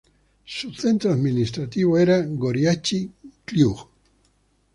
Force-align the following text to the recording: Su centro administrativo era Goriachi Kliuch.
Su 0.45 0.73
centro 0.73 1.11
administrativo 1.13 1.95
era 1.95 2.23
Goriachi 2.25 3.11
Kliuch. 3.45 3.87